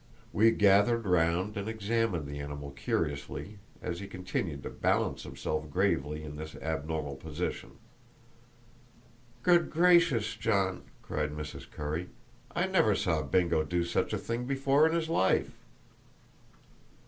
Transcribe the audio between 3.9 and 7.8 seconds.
he continued to balance himself gravely in his abnormal position.